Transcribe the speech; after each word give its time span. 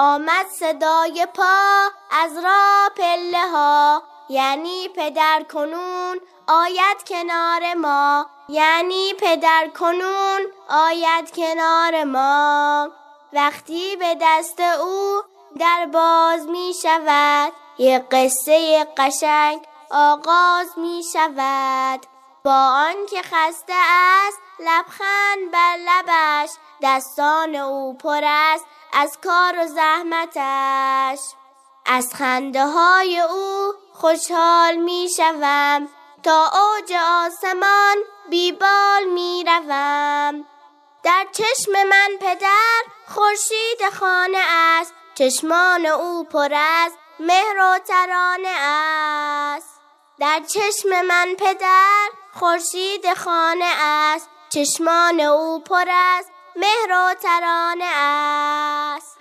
آمد 0.00 0.46
صدای 0.60 1.26
پا 1.34 1.88
از 2.10 2.38
را 2.44 2.88
پله 2.96 3.50
ها. 3.52 4.02
یعنی 4.28 4.88
پدر 4.88 5.42
کنون 5.52 6.20
آید 6.48 7.04
کنار 7.08 7.74
ما. 7.74 8.26
یعنی 8.48 9.14
پدر 9.20 9.68
کنون 9.68 10.40
آید 10.68 11.30
کنار 11.30 12.04
ما. 12.04 12.88
وقتی 13.32 13.96
به 13.96 14.16
دست 14.22 14.60
او 14.60 15.20
در 15.58 15.86
باز 15.92 16.46
می 16.46 16.72
شود 16.82 17.52
یک 17.78 18.02
قصه 18.10 18.84
قشنگ 18.96 19.60
آغاز 19.90 20.78
می 20.78 21.02
شود. 21.12 22.06
با 22.44 22.66
آنکه 22.88 23.22
خسته 23.22 23.74
است 23.74 24.38
لبخند 24.60 25.50
بر 25.52 25.76
لبش 25.76 26.50
دستان 26.82 27.54
او 27.54 27.96
پر 27.96 28.20
است. 28.24 28.66
از 28.92 29.18
کار 29.24 29.58
و 29.58 29.66
زحمتش. 29.66 31.18
از 31.86 32.14
خنده 32.14 32.66
های 32.66 33.20
او 33.20 33.72
خوشحال 33.92 34.76
می 34.76 35.08
شوم 35.16 35.88
تا 36.22 36.44
اوج 36.46 36.92
آسمان 36.92 37.96
بیبال 38.30 39.04
می 39.14 39.44
روم 39.46 40.44
در 41.02 41.26
چشم 41.32 41.72
من 41.72 42.10
پدر 42.20 42.82
خورشید 43.06 43.90
خانه 44.00 44.38
است. 44.38 44.94
چشمان 45.14 45.86
او 45.86 46.24
پر 46.24 46.54
از 46.54 46.92
مهر 47.20 47.58
و 47.58 47.78
ترانه 47.78 48.54
است. 48.58 49.80
در 50.18 50.40
چشم 50.48 51.02
من 51.02 51.34
پدر 51.38 52.08
خورشید 52.34 53.14
خانه 53.14 53.72
است. 53.82 54.28
چشمان 54.48 55.20
او 55.20 55.60
پر 55.60 55.88
از 55.88 56.26
مهر 56.60 56.92
و 56.92 57.14
ترانه 57.14 57.84
است. 57.84 59.17